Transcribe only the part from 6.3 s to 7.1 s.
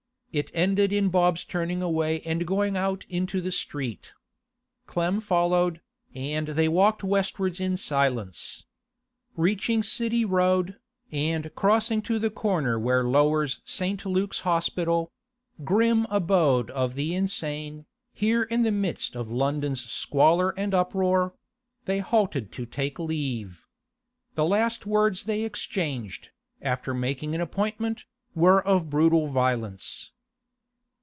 they walked